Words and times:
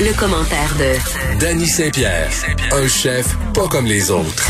Le, 0.00 0.18
commentaire 0.18 0.72
de 0.78 1.38
Danny 1.38 1.66
Saint-Pierre, 1.66 2.30
un 2.72 2.88
chef 2.88 3.36
pas 3.52 3.68
comme 3.68 3.84
les 3.84 4.10
autres. 4.10 4.48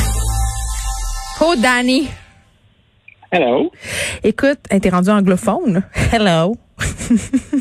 Oh, 1.40 1.54
Danny. 1.60 2.08
Hello. 3.32 3.72
Écoute, 4.22 4.60
t'es 4.80 4.88
rendu 4.88 5.10
anglophone. 5.10 5.82
Hello. 6.12 6.54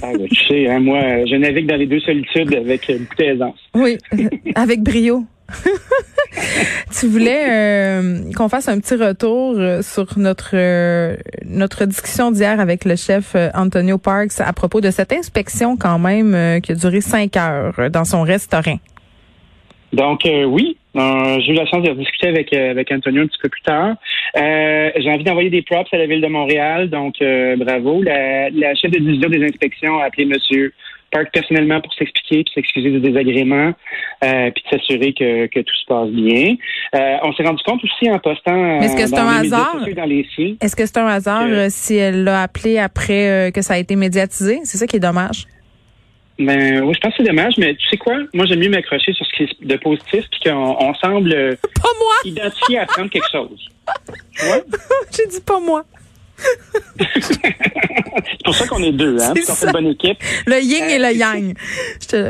ah, 0.04 0.12
ben, 0.14 0.28
tu 0.28 0.46
sais, 0.48 0.70
hein, 0.70 0.80
moi, 0.80 1.00
je 1.26 1.36
navigue 1.36 1.68
dans 1.68 1.78
les 1.78 1.88
deux 1.88 2.00
solitudes 2.02 2.54
avec 2.54 2.88
beaucoup 2.88 3.16
d'aisance. 3.18 3.60
Oui, 3.74 3.98
avec 4.54 4.84
brio. 4.84 5.26
tu 7.00 7.08
voulais 7.08 7.46
euh, 7.50 8.32
qu'on 8.36 8.50
fasse 8.50 8.68
un 8.68 8.80
petit 8.80 8.96
retour 8.96 9.56
euh, 9.58 9.82
sur 9.82 10.18
notre 10.18 10.52
euh, 10.54 11.16
notre 11.46 11.86
discussion 11.86 12.32
d'hier 12.32 12.60
avec 12.60 12.86
le 12.86 12.96
chef 12.96 13.36
Antonio 13.54 13.98
Parks 13.98 14.40
à 14.40 14.54
propos 14.54 14.82
de 14.82 14.92
cette 14.92 15.12
inspection 15.12 15.78
quand 15.78 16.00
même 16.00 16.62
qui 16.62 16.72
a 16.72 16.76
duré 16.76 17.02
cinq 17.02 17.38
heures 17.38 17.90
dans 17.92 18.06
son 18.06 18.22
restaurant. 18.22 18.80
Donc 19.92 20.22
oui, 20.26 20.78
j'ai 20.94 21.52
eu 21.52 21.56
la 21.56 21.66
chance 21.66 21.84
de 21.84 21.94
discuter 21.94 22.28
avec 22.28 22.54
avec 22.54 22.92
Antonio 22.92 23.24
un 23.24 23.28
petit 23.28 23.40
peu 23.42 23.50
plus 23.50 23.62
tard. 23.64 23.96
j'ai 24.36 25.12
envie 25.12 25.24
d'envoyer 25.24 25.50
des 25.50 25.64
props 25.64 25.92
à 25.92 25.98
la 25.98 26.06
ville 26.06 26.22
de 26.22 26.28
Montréal, 26.28 26.90
donc 26.90 27.16
bravo. 27.58 28.04
La, 28.04 28.50
la, 28.52 28.76
chef 28.76 28.92
de 28.92 29.00
division 29.00 29.30
des 29.30 29.44
inspections 29.44 29.98
a 30.00 30.06
appelé 30.06 30.26
Monsieur 30.26 30.74
Park 31.12 31.30
personnellement 31.34 31.82
pour 31.82 31.94
s'expliquer, 31.94 32.44
puis 32.44 32.54
s'excuser 32.54 32.92
du 32.92 33.00
désagrément, 33.00 33.74
euh, 34.24 34.52
puis 34.52 34.64
de 34.64 34.70
s'assurer 34.78 35.14
que, 35.14 35.48
que, 35.48 35.60
tout 35.60 35.76
se 35.76 35.86
passe 35.88 36.10
bien. 36.10 36.56
Euh, 36.96 37.18
on 37.24 37.34
s'est 37.34 37.44
rendu 37.44 37.62
compte 37.64 37.84
aussi 37.84 38.10
en 38.10 38.20
postant 38.20 38.82
est-ce 38.82 38.96
que 38.96 39.08
c'est 39.08 39.18
un 39.18 39.28
hasard? 39.28 39.78
Est-ce 40.62 40.76
que 40.76 40.86
c'est 40.86 40.98
un 40.98 41.08
hasard 41.08 41.48
euh, 41.48 41.68
si 41.70 41.96
elle 41.96 42.24
l'a 42.24 42.44
appelé 42.44 42.78
après 42.78 43.52
que 43.54 43.62
ça 43.62 43.76
a 43.76 43.78
été 43.78 43.96
médiatisé? 43.96 44.60
C'est 44.64 44.78
ça 44.78 44.88
qui 44.88 44.98
est 44.98 45.02
dommage. 45.02 45.46
Ben 46.38 46.82
oui, 46.84 46.94
je 46.94 47.00
pense 47.02 47.12
que 47.12 47.24
c'est 47.24 47.30
dommage, 47.30 47.56
mais 47.58 47.76
tu 47.76 47.86
sais 47.90 47.98
quoi? 47.98 48.16
Moi, 48.34 48.46
j'aime 48.46 48.60
mieux 48.60 48.70
m'accrocher 48.70 49.12
sur 49.12 49.26
ce 49.26 49.36
qui 49.36 49.44
est 49.44 49.66
de 49.66 49.76
positif, 49.76 50.24
puis 50.32 50.40
qu'on 50.46 50.78
on 50.80 50.94
semble 50.94 51.58
pas 51.60 51.90
moi. 52.00 52.14
identifier 52.24 52.78
à 52.78 52.84
apprendre 52.84 53.10
quelque 53.10 53.30
chose. 53.30 53.70
J'ai 55.12 55.28
dit 55.28 55.42
pas 55.46 55.60
moi. 55.60 55.84
C'est 57.00 58.44
pour 58.44 58.56
ça 58.56 58.68
qu'on 58.68 58.84
est 58.84 58.92
deux, 58.92 59.18
hein? 59.22 59.34
C'est 59.36 59.66
une 59.66 59.72
bonne 59.72 59.88
équipe. 59.88 60.18
Le 60.46 60.62
yin 60.62 60.90
et 60.90 61.00
le 61.00 61.06
euh, 61.06 61.12
yang. 61.12 61.56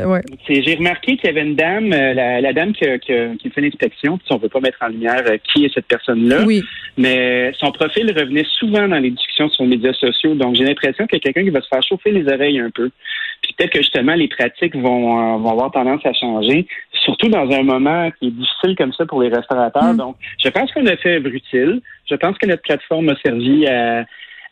Ouais. 0.06 0.22
J'ai 0.48 0.74
remarqué 0.74 1.16
qu'il 1.16 1.26
y 1.26 1.28
avait 1.28 1.42
une 1.42 1.56
dame, 1.56 1.92
euh, 1.92 2.40
la, 2.40 2.52
dame 2.52 2.72
qui, 2.72 2.84
qui, 3.00 3.50
fait 3.50 3.60
l'inspection, 3.60 4.18
si 4.24 4.32
on 4.32 4.38
veut 4.38 4.48
pas 4.48 4.60
mettre 4.60 4.78
en 4.82 4.88
lumière 4.88 5.22
euh, 5.26 5.36
qui 5.52 5.64
est 5.64 5.74
cette 5.74 5.86
personne-là. 5.86 6.44
Oui. 6.46 6.62
Mais 6.96 7.52
son 7.58 7.72
profil 7.72 8.12
revenait 8.16 8.46
souvent 8.58 8.86
dans 8.88 8.98
les 8.98 9.10
discussions 9.10 9.48
sur 9.48 9.64
les 9.64 9.70
médias 9.70 9.92
sociaux. 9.94 10.34
Donc, 10.34 10.56
j'ai 10.56 10.64
l'impression 10.64 11.06
qu'il 11.06 11.18
y 11.18 11.20
a 11.20 11.22
quelqu'un 11.22 11.44
qui 11.44 11.50
va 11.50 11.60
se 11.60 11.68
faire 11.68 11.82
chauffer 11.82 12.10
les 12.10 12.26
oreilles 12.32 12.60
un 12.60 12.70
peu. 12.70 12.90
Puis 13.42 13.54
peut-être 13.56 13.72
que 13.72 13.78
justement, 13.78 14.14
les 14.14 14.28
pratiques 14.28 14.76
vont, 14.76 15.38
vont 15.38 15.50
avoir 15.50 15.70
tendance 15.70 16.04
à 16.04 16.12
changer 16.12 16.66
surtout 17.04 17.28
dans 17.28 17.50
un 17.50 17.62
moment 17.62 18.10
qui 18.18 18.28
est 18.28 18.30
difficile 18.30 18.76
comme 18.76 18.92
ça 18.92 19.06
pour 19.06 19.22
les 19.22 19.28
restaurateurs. 19.28 19.94
Mm. 19.94 19.96
Donc, 19.96 20.16
je 20.42 20.48
pense 20.48 20.70
qu'on 20.72 20.86
a 20.86 20.96
fait 20.96 21.16
œuvre 21.16 21.28
utile. 21.28 21.80
Je 22.10 22.16
pense 22.16 22.36
que 22.38 22.46
notre 22.46 22.62
plateforme 22.62 23.10
a 23.10 23.16
servi 23.24 23.66
à, 23.66 24.04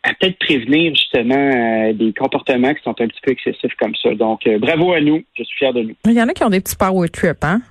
peut-être 0.03 0.39
prévenir 0.39 0.95
justement 0.95 1.35
euh, 1.35 1.93
des 1.93 2.13
comportements 2.13 2.73
qui 2.73 2.81
sont 2.83 2.95
un 2.99 3.07
petit 3.07 3.19
peu 3.21 3.31
excessifs 3.31 3.75
comme 3.79 3.93
ça. 4.01 4.13
Donc, 4.15 4.47
euh, 4.47 4.57
bravo 4.57 4.93
à 4.93 5.01
nous. 5.01 5.23
Je 5.37 5.43
suis 5.43 5.57
fier 5.57 5.73
de 5.73 5.81
nous. 5.81 5.95
Il 6.05 6.13
y 6.13 6.21
en 6.21 6.27
a 6.27 6.33
qui 6.33 6.43
ont 6.43 6.49
des 6.49 6.61
petits 6.61 6.75
power 6.75 7.09
trips, 7.09 7.43
hein? 7.43 7.61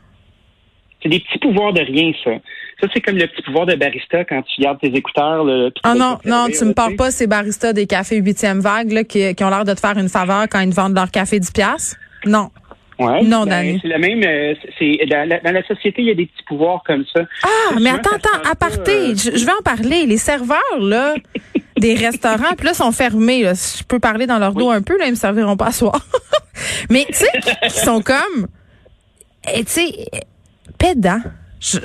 C'est 1.02 1.08
des 1.08 1.20
petits 1.20 1.38
pouvoirs 1.38 1.72
de 1.72 1.80
rien, 1.80 2.12
ça. 2.24 2.32
Ça, 2.80 2.88
c'est 2.92 3.00
comme 3.00 3.16
le 3.16 3.26
petit 3.26 3.42
pouvoir 3.42 3.66
de 3.66 3.74
barista 3.76 4.24
quand 4.24 4.42
tu 4.42 4.60
gardes 4.60 4.80
tes 4.80 4.94
écouteurs. 4.94 5.46
ah 5.84 5.94
non, 5.94 6.18
non, 6.24 6.46
tu 6.46 6.64
me 6.64 6.74
parles 6.74 6.96
pas 6.96 7.10
ces 7.10 7.26
baristas 7.26 7.72
des 7.72 7.86
cafés 7.86 8.16
huitième 8.16 8.60
vague 8.60 8.90
là, 8.92 9.04
qui, 9.04 9.34
qui 9.34 9.44
ont 9.44 9.50
l'air 9.50 9.64
de 9.64 9.74
te 9.74 9.80
faire 9.80 9.96
une 9.96 10.08
faveur 10.08 10.46
quand 10.50 10.60
ils 10.60 10.72
vendent 10.72 10.94
leur 10.94 11.10
café 11.10 11.38
10 11.38 11.52
piastres? 11.52 11.96
Non. 12.26 12.50
Ouais, 12.98 13.22
non, 13.22 13.46
ben, 13.46 13.78
C'est 13.80 13.88
le 13.88 13.98
même. 13.98 14.22
Euh, 14.24 14.54
c'est 14.78 14.98
dans 15.06 15.52
la, 15.52 15.66
société, 15.66 16.02
il 16.02 16.08
y 16.08 16.10
a 16.10 16.14
des 16.14 16.26
petits 16.26 16.42
pouvoirs 16.44 16.82
comme 16.84 17.04
ça. 17.14 17.20
Ah, 17.44 17.76
mais 17.80 17.90
attends, 17.90 18.16
attends, 18.16 18.50
aparté, 18.50 18.92
euh, 18.92 19.14
je, 19.14 19.44
vais 19.44 19.52
en 19.52 19.62
parler. 19.62 20.04
Les 20.06 20.16
serveurs 20.16 20.58
là, 20.80 21.14
des 21.78 21.94
restaurants, 21.94 22.54
puis 22.56 22.66
là 22.66 22.74
sont 22.74 22.90
fermés. 22.90 23.44
Là. 23.44 23.52
Je 23.54 23.84
peux 23.84 24.00
parler 24.00 24.26
dans 24.26 24.38
leur 24.38 24.52
dos 24.52 24.70
un 24.70 24.82
peu, 24.82 24.98
là, 24.98 25.06
ils 25.06 25.12
me 25.12 25.16
serviront 25.16 25.56
pas 25.56 25.66
à 25.66 25.72
soir. 25.72 26.00
mais 26.90 27.06
tu 27.06 27.14
sais, 27.14 27.30
ils 27.64 27.70
sont 27.70 28.02
comme, 28.02 28.48
eh, 29.54 29.64
tu 29.64 29.70
sais, 29.70 29.92
pédants. 30.76 31.22
Je, 31.60 31.78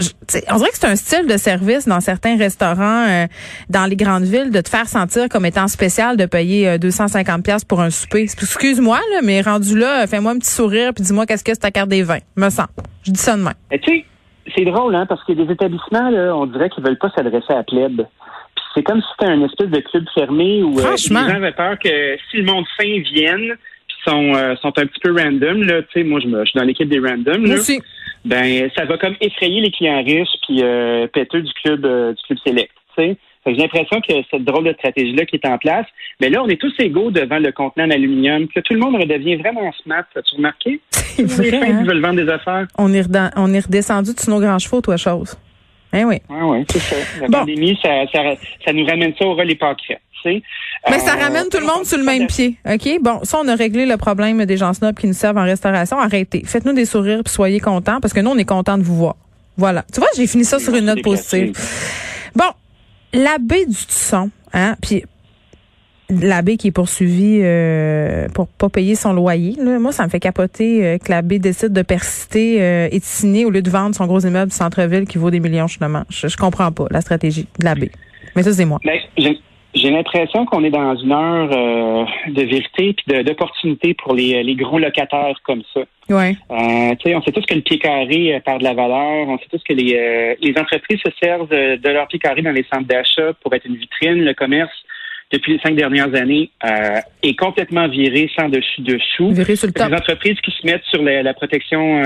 on 0.51 0.57
dirait 0.57 0.69
que 0.69 0.77
c'est 0.77 0.87
un 0.87 0.95
style 0.95 1.27
de 1.27 1.37
service 1.37 1.87
dans 1.87 1.99
certains 1.99 2.37
restaurants 2.37 3.07
euh, 3.07 3.25
dans 3.69 3.89
les 3.89 3.95
grandes 3.95 4.23
villes 4.23 4.51
de 4.51 4.61
te 4.61 4.69
faire 4.69 4.87
sentir 4.87 5.29
comme 5.29 5.45
étant 5.45 5.67
spécial 5.67 6.15
de 6.15 6.25
payer 6.25 6.77
250 6.77 7.39
euh, 7.39 7.41
pièces 7.41 7.65
pour 7.65 7.81
un 7.81 7.89
souper. 7.89 8.21
Excuse-moi 8.21 8.99
là, 9.13 9.21
mais 9.23 9.41
rendu 9.41 9.77
là, 9.77 10.05
fais-moi 10.05 10.33
un 10.33 10.37
petit 10.37 10.51
sourire 10.51 10.93
puis 10.93 11.03
dis-moi 11.03 11.25
qu'est-ce 11.25 11.43
que 11.43 11.53
c'est 11.53 11.59
ta 11.59 11.71
carte 11.71 11.89
des 11.89 12.03
vins. 12.03 12.19
Me 12.35 12.49
sens. 12.49 12.67
Je 13.03 13.11
dis 13.11 13.19
ça 13.19 13.35
de 13.35 13.41
même. 13.41 13.53
tu 13.71 13.79
sais, 13.83 14.05
c'est 14.55 14.65
drôle 14.65 14.93
hein 14.95 15.05
parce 15.07 15.21
a 15.27 15.33
des 15.33 15.51
établissements 15.51 16.09
là, 16.09 16.35
on 16.35 16.45
dirait 16.45 16.69
qu'ils 16.69 16.83
veulent 16.83 16.99
pas 16.99 17.09
s'adresser 17.15 17.53
à 17.53 17.63
plèbe. 17.63 17.97
Puis 18.55 18.65
c'est 18.75 18.83
comme 18.83 19.01
si 19.01 19.07
c'était 19.17 19.31
un 19.31 19.41
espèce 19.43 19.69
de 19.69 19.79
club 19.79 20.05
fermé 20.13 20.61
où 20.61 20.79
euh, 20.79 20.91
les 20.91 20.97
gens 20.97 21.35
avaient 21.35 21.51
peur 21.51 21.79
que 21.79 22.17
si 22.29 22.37
le 22.37 22.43
monde 22.43 22.65
fin 22.77 22.99
vienne 23.13 23.55
sont, 24.05 24.33
sont 24.61 24.77
un 24.77 24.85
petit 24.85 24.99
peu 25.01 25.15
random. 25.15 25.63
Là. 25.63 25.81
Tu 25.83 25.87
sais, 25.93 26.03
moi, 26.03 26.19
je, 26.19 26.27
me, 26.27 26.43
je 26.43 26.49
suis 26.49 26.59
dans 26.59 26.65
l'équipe 26.65 26.89
des 26.89 26.99
random. 26.99 27.45
Là. 27.45 27.55
Aussi 27.55 27.81
ben 28.25 28.69
ça 28.75 28.85
va 28.85 28.97
comme 28.97 29.15
effrayer 29.21 29.61
les 29.61 29.71
clients 29.71 30.03
riches 30.03 30.35
puis 30.47 30.63
euh, 30.63 31.07
péteux 31.07 31.41
du 31.41 31.51
club 31.53 31.85
euh, 31.85 32.13
du 32.13 32.23
club 32.23 32.39
select. 32.45 32.71
J'ai 33.45 33.55
l'impression 33.55 33.99
que 33.99 34.13
cette 34.31 34.45
drôle 34.45 34.65
de 34.65 34.73
stratégie-là 34.73 35.25
qui 35.25 35.35
est 35.35 35.45
en 35.45 35.57
place. 35.57 35.85
Mais 36.21 36.29
là, 36.29 36.41
on 36.43 36.47
est 36.47 36.59
tous 36.59 36.73
égaux 36.79 37.11
devant 37.11 37.39
le 37.39 37.51
contenant 37.51 37.87
en 37.87 37.89
aluminium, 37.89 38.47
que 38.47 38.61
tout 38.61 38.73
le 38.73 38.79
monde 38.79 38.95
redevient 38.95 39.35
vraiment 39.35 39.69
smart. 39.83 40.05
As-tu 40.15 40.35
remarqué? 40.37 40.79
C'est 40.91 41.23
vrai, 41.23 41.51
les 41.51 41.73
hein? 41.73 41.83
veulent 41.83 42.01
vendre 42.01 42.23
des 42.23 42.29
affaires. 42.29 42.67
On 42.77 42.93
est, 42.93 43.05
on 43.35 43.53
est 43.53 43.65
redescendu 43.65 44.11
de 44.13 44.31
nos 44.31 44.39
grands 44.39 44.59
chevaux, 44.59 44.79
toi, 44.79 44.95
chose. 44.95 45.37
Eh 45.93 46.05
oui. 46.05 46.15
Oui, 46.27 46.37
oui, 46.41 46.65
c'est 46.69 46.79
ça. 46.79 46.95
La 47.21 47.27
pandémie, 47.27 47.77
ça, 47.79 48.07
ça, 48.11 48.23
ça, 48.65 48.73
nous 48.73 48.83
ramène 48.83 49.13
ça 49.15 49.25
au 49.27 49.35
relais 49.35 49.53
Mais 50.25 50.99
ça 50.99 51.15
euh, 51.15 51.19
ramène 51.19 51.49
tout 51.49 51.59
le 51.59 51.65
monde 51.65 51.85
sur 51.85 51.97
le 51.97 52.03
même 52.03 52.27
pied. 52.27 52.57
OK? 52.69 53.01
Bon, 53.01 53.19
ça, 53.23 53.39
on 53.43 53.47
a 53.47 53.55
réglé 53.55 53.85
le 53.85 53.97
problème 53.97 54.43
des 54.45 54.57
gens 54.57 54.73
snobs 54.73 54.95
qui 54.95 55.07
nous 55.07 55.13
servent 55.13 55.37
en 55.37 55.43
restauration. 55.43 55.99
Arrêtez. 55.99 56.43
Faites-nous 56.45 56.73
des 56.73 56.85
sourires 56.85 57.21
puis 57.23 57.33
soyez 57.33 57.59
contents 57.59 57.99
parce 58.01 58.13
que 58.13 58.19
nous, 58.19 58.31
on 58.31 58.37
est 58.37 58.45
contents 58.45 58.77
de 58.77 58.83
vous 58.83 58.95
voir. 58.95 59.15
Voilà. 59.57 59.85
Tu 59.93 59.99
vois, 59.99 60.09
j'ai 60.15 60.27
fini 60.27 60.45
ça 60.45 60.59
sur 60.59 60.73
une 60.75 60.85
note 60.85 61.01
positive. 61.01 61.53
Bon, 62.35 62.51
l'abbé 63.13 63.65
du 63.65 63.75
Tusson, 63.75 64.29
hein, 64.53 64.75
puis 64.81 65.03
l'abbé 66.09 66.57
qui 66.57 66.67
est 66.67 66.71
poursuivi 66.71 67.39
euh, 67.41 68.27
pour 68.29 68.47
pas 68.47 68.69
payer 68.69 68.95
son 68.95 69.13
loyer. 69.13 69.55
Là. 69.57 69.79
Moi, 69.79 69.91
ça 69.91 70.03
me 70.03 70.09
fait 70.09 70.19
capoter 70.19 70.85
euh, 70.85 70.97
que 70.97 71.09
l'abbé 71.09 71.39
décide 71.39 71.73
de 71.73 71.81
persister 71.81 72.61
euh, 72.61 72.89
et 72.91 73.45
au 73.45 73.49
lieu 73.49 73.61
de 73.61 73.69
vendre 73.69 73.95
son 73.95 74.05
gros 74.05 74.19
immeuble 74.19 74.51
du 74.51 74.57
centre-ville 74.57 75.05
qui 75.05 75.17
vaut 75.17 75.31
des 75.31 75.39
millions 75.39 75.67
justement. 75.67 76.03
Je, 76.09 76.27
je 76.27 76.37
comprends 76.37 76.71
pas 76.71 76.87
la 76.91 77.01
stratégie 77.01 77.47
de 77.59 77.65
l'abbé. 77.65 77.91
Mais 78.35 78.43
ça, 78.43 78.53
c'est 78.53 78.65
moi. 78.65 78.79
Ben, 78.83 78.99
j'ai 79.73 79.89
l'impression 79.89 80.45
qu'on 80.45 80.63
est 80.63 80.69
dans 80.69 80.95
une 80.95 81.11
heure 81.11 81.49
euh, 81.51 82.05
de 82.27 82.41
vérité 82.43 82.95
et 83.09 83.23
d'opportunité 83.23 83.93
pour 83.93 84.13
les, 84.13 84.43
les, 84.43 84.55
gros 84.55 84.77
locataires 84.77 85.35
comme 85.43 85.63
ça. 85.73 85.81
Ouais. 86.09 86.35
Euh, 86.51 86.95
on 87.15 87.21
sait 87.21 87.31
tous 87.31 87.45
que 87.45 87.55
le 87.55 87.61
pied 87.61 87.79
carré 87.79 88.35
euh, 88.35 88.39
perd 88.39 88.59
de 88.59 88.65
la 88.65 88.73
valeur. 88.73 89.27
On 89.27 89.37
sait 89.39 89.47
tous 89.49 89.63
que 89.63 89.73
les, 89.73 89.95
euh, 89.95 90.35
les 90.41 90.53
entreprises 90.59 90.99
se 90.99 91.11
servent 91.21 91.49
de 91.49 91.89
leur 91.89 92.07
pied 92.07 92.19
carré 92.19 92.41
dans 92.41 92.51
les 92.51 92.65
centres 92.71 92.87
d'achat 92.87 93.33
pour 93.41 93.53
être 93.53 93.65
une 93.65 93.77
vitrine. 93.77 94.23
Le 94.23 94.33
commerce, 94.33 94.73
depuis 95.33 95.53
les 95.53 95.59
cinq 95.59 95.75
dernières 95.75 96.13
années, 96.15 96.49
euh, 96.63 96.99
est 97.23 97.37
complètement 97.37 97.89
viré 97.89 98.29
sans 98.39 98.47
dessus-dessous. 98.47 99.31
Viré 99.31 99.55
sur 99.55 99.67
le 99.67 99.73
Les 99.75 99.95
entreprises 99.95 100.39
qui 100.41 100.51
se 100.51 100.65
mettent 100.65 100.85
sur 100.85 101.01
la, 101.01 101.23
la 101.23 101.33
protection 101.33 102.01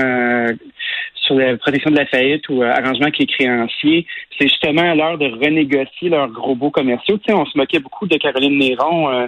sur 1.28 1.36
la 1.36 1.56
protection 1.56 1.90
de 1.90 1.96
la 1.96 2.06
faillite 2.06 2.48
ou 2.48 2.62
euh, 2.62 2.72
arrangement 2.72 3.06
avec 3.06 3.18
les 3.18 3.26
créanciers, 3.26 4.06
c'est 4.36 4.48
justement 4.48 4.90
à 4.90 4.94
l'heure 4.94 5.18
de 5.18 5.26
renégocier 5.26 6.08
leurs 6.08 6.28
gros 6.28 6.56
beaux 6.56 6.70
commerciaux. 6.70 7.18
Tu 7.18 7.24
sais, 7.26 7.38
on 7.38 7.44
se 7.44 7.56
moquait 7.56 7.78
beaucoup 7.78 8.06
de 8.06 8.16
Caroline 8.16 8.58
Néron 8.58 9.10
euh, 9.10 9.26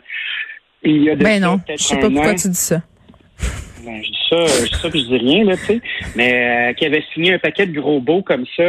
il 0.82 1.04
y 1.04 1.10
a 1.10 1.14
de 1.14 1.22
ben 1.22 1.42
non, 1.42 1.60
je 1.68 1.76
sais 1.76 1.98
pas 1.98 2.08
pourquoi 2.08 2.34
tu 2.34 2.48
dis 2.48 2.54
ça. 2.54 2.80
Ben, 3.84 4.02
je 4.02 4.10
dis 4.10 4.18
ça, 4.30 4.46
je 4.46 4.68
dis 4.68 4.80
ça, 4.80 4.88
puis 4.88 5.00
je 5.02 5.06
dis 5.08 5.18
rien 5.18 5.44
là, 5.44 5.56
tu 5.56 5.64
sais. 5.64 5.80
Mais 6.16 6.70
euh, 6.70 6.72
qui 6.72 6.86
avait 6.86 7.04
signé 7.12 7.34
un 7.34 7.38
paquet 7.38 7.66
de 7.66 7.78
gros 7.78 8.00
beaux 8.00 8.22
comme 8.22 8.46
ça, 8.56 8.64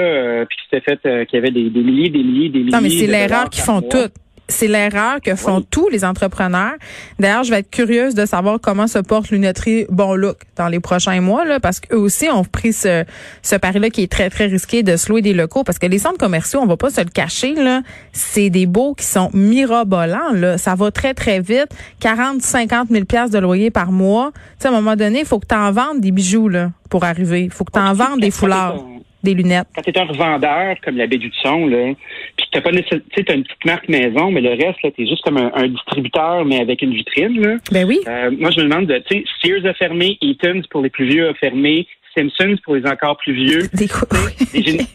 puis 0.48 0.58
qui 0.58 0.64
s'était 0.70 1.00
fait, 1.02 1.26
qui 1.28 1.38
avait 1.38 1.52
des, 1.52 1.70
milliers, 1.70 2.10
des 2.10 2.24
milliers, 2.24 2.50
des 2.50 2.60
milliers. 2.60 2.72
Non, 2.72 2.82
mais 2.82 2.90
c'est 2.90 3.08
l'erreur 3.08 3.50
qu'ils 3.50 3.64
font 3.64 3.82
toutes 3.82 4.14
c'est 4.52 4.68
l'erreur 4.68 5.22
que 5.22 5.36
font 5.36 5.62
tous 5.62 5.90
les 5.90 6.06
entrepreneurs. 6.06 6.74
D'ailleurs, 7.20 7.44
je 7.44 7.52
vais 7.52 7.60
être 7.60 7.70
curieuse 7.70 8.14
de 8.14 8.26
savoir 8.26 8.60
comment 8.62 8.88
se 8.88 9.00
porte 9.00 9.32
Lunetterie 9.32 9.86
Bon 9.90 10.14
Look 10.14 10.38
dans 10.56 10.68
les 10.68 10.80
prochains 10.80 11.22
mois, 11.22 11.46
là, 11.46 11.60
parce 11.60 11.80
qu'eux 11.80 11.98
aussi 11.98 12.30
ont 12.30 12.44
pris 12.44 12.74
ce, 12.74 13.04
ce 13.42 13.56
pari-là 13.56 13.90
qui 13.90 14.04
est 14.04 14.12
très, 14.12 14.30
très 14.30 14.46
risqué 14.46 14.84
de 14.84 14.96
se 14.98 15.10
louer 15.10 15.22
des 15.22 15.34
locaux, 15.34 15.64
parce 15.64 15.80
que 15.80 15.88
les 15.88 16.00
centres 16.00 16.18
commerciaux, 16.18 16.60
on 16.62 16.68
va 16.68 16.78
pas 16.78 16.90
se 16.90 17.02
le 17.02 17.10
cacher, 17.10 17.56
là, 17.56 17.82
c'est 18.14 18.50
des 18.50 18.66
beaux 18.66 18.94
qui 18.94 19.06
sont 19.06 19.30
mirobolants, 19.34 20.34
là. 20.34 20.58
Ça 20.58 20.76
va 20.76 20.92
très, 20.92 21.14
très 21.14 21.40
vite. 21.40 21.70
40, 22.00 22.42
50 22.42 22.90
000 22.90 23.06
piastres 23.06 23.34
de 23.34 23.40
loyer 23.40 23.72
par 23.72 23.92
mois. 23.92 24.32
Tu 24.34 24.40
sais, 24.60 24.68
à 24.68 24.72
un 24.72 24.74
moment 24.74 24.96
donné, 24.96 25.22
il 25.22 25.26
faut 25.26 25.40
que 25.40 25.48
tu 25.48 25.56
en 25.56 25.72
vendes 25.72 26.02
des 26.02 26.12
bijoux, 26.12 26.50
là, 26.50 26.72
pour 26.90 27.04
arriver. 27.04 27.44
Il 27.44 27.52
faut 27.52 27.64
que 27.64 27.72
tu 27.72 27.80
en 27.80 27.94
vendes 27.94 28.20
des 28.20 28.32
foulards 28.32 28.84
des 29.24 29.34
lunettes. 29.34 29.68
Quand 29.76 29.82
tu 29.82 29.90
es 29.92 29.98
un 29.98 30.06
revendeur 30.06 30.76
comme 30.84 30.98
la 30.98 31.08
baie 31.08 31.18
du 31.18 31.32
son, 31.42 31.68
là, 31.68 31.94
puis 32.38 32.46
t'as 32.52 32.62
pas 32.62 32.72
nécessairement, 32.72 33.06
tu 33.16 33.26
as 33.28 33.34
une 33.34 33.44
petite 33.44 33.66
marque 33.66 33.90
maison, 33.90 34.32
mais 34.32 34.42
le 34.42 34.50
reste, 34.50 34.82
là, 34.84 34.90
t'es 34.96 35.06
juste 35.06 35.24
comme 35.24 35.38
un, 35.38 35.68
distributeur, 35.68 36.46
mais 36.46 36.60
avec 36.60 36.82
une 36.82 36.94
vitrine, 36.94 37.40
là. 37.40 37.56
Ben 37.72 37.86
oui. 37.88 38.00
Euh, 38.08 38.32
moi, 38.38 38.52
je 38.52 38.62
me 38.62 38.64
demande, 38.66 38.88
tu 39.08 39.18
sais, 39.18 39.24
Sears 39.42 39.66
a 39.66 39.74
fermé, 39.74 40.18
Eaton's 40.22 40.68
pour 40.68 40.82
les 40.82 40.90
plus 40.90 41.08
vieux 41.08 41.30
a 41.30 41.34
fermé, 41.36 41.88
Simpsons 42.16 42.56
pour 42.64 42.76
les 42.76 42.86
encore 42.86 43.18
plus 43.18 43.34
vieux. 43.34 43.70
Des, 43.74 43.88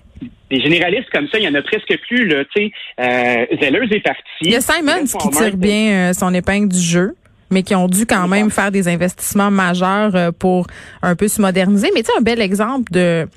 des, 0.50 0.60
généralistes 0.60 1.10
comme 1.12 1.28
ça, 1.28 1.38
il 1.38 1.44
y 1.44 1.48
en 1.48 1.54
a 1.54 1.62
presque 1.62 1.96
plus, 2.06 2.26
là, 2.26 2.44
tu 2.54 2.62
sais. 2.62 2.72
Euh, 3.00 3.46
Zellers 3.60 3.94
est 3.94 4.00
parti. 4.00 4.22
Il 4.42 4.50
y 4.50 4.56
a 4.56 4.60
Simons 4.60 5.04
qui 5.04 5.30
tire 5.30 5.56
bien 5.56 6.10
euh, 6.10 6.12
son 6.12 6.32
épingle 6.34 6.68
du 6.68 6.80
jeu 6.80 7.14
mais 7.50 7.62
qui 7.62 7.74
ont 7.74 7.86
dû 7.86 8.06
quand 8.06 8.28
même 8.28 8.50
faire 8.50 8.70
des 8.70 8.88
investissements 8.88 9.50
majeurs 9.50 10.14
euh, 10.14 10.30
pour 10.36 10.66
un 11.02 11.14
peu 11.14 11.28
se 11.28 11.40
moderniser. 11.40 11.90
Mais 11.94 12.02
tu 12.02 12.10
sais, 12.10 12.18
un 12.18 12.22
bel 12.22 12.40
exemple 12.40 12.92
de 12.92 13.28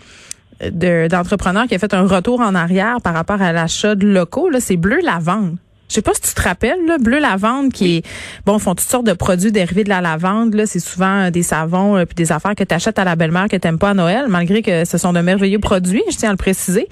d'entrepreneur 0.71 1.67
qui 1.67 1.75
a 1.75 1.79
fait 1.79 1.93
un 1.93 2.05
retour 2.05 2.41
en 2.41 2.55
arrière 2.55 2.97
par 3.01 3.13
rapport 3.13 3.41
à 3.41 3.51
l'achat 3.51 3.95
de 3.95 4.07
locaux, 4.07 4.49
c'est 4.59 4.77
Bleu 4.77 4.99
Lavande. 5.03 5.57
Je 5.89 5.95
sais 5.95 6.01
pas 6.03 6.13
si 6.13 6.21
tu 6.21 6.33
te 6.35 6.41
rappelles, 6.41 6.85
là, 6.85 6.97
Bleu 6.99 7.19
Lavande, 7.19 7.73
qui 7.73 7.97
est, 7.97 8.05
bon, 8.45 8.59
font 8.59 8.75
toutes 8.75 8.87
sortes 8.87 9.07
de 9.07 9.13
produits 9.13 9.51
dérivés 9.51 9.83
de 9.83 9.89
la 9.89 10.01
lavande, 10.01 10.53
là. 10.53 10.67
C'est 10.67 10.79
souvent 10.79 11.31
des 11.31 11.41
savons, 11.41 11.97
euh, 11.97 12.05
puis 12.05 12.13
des 12.13 12.31
affaires 12.31 12.53
que 12.53 12.63
tu 12.63 12.75
achètes 12.75 12.99
à 12.99 13.03
la 13.03 13.15
belle-mère 13.15 13.47
que 13.47 13.55
t'aimes 13.55 13.79
pas 13.79 13.89
à 13.89 13.93
Noël, 13.95 14.25
malgré 14.27 14.61
que 14.61 14.85
ce 14.85 14.99
sont 14.99 15.13
de 15.13 15.19
merveilleux 15.19 15.57
produits, 15.57 16.03
je 16.11 16.15
tiens 16.15 16.29
à 16.29 16.33
le 16.33 16.37
préciser. 16.37 16.87